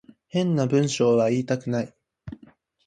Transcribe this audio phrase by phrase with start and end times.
[0.29, 1.93] 変な文章は言いたくない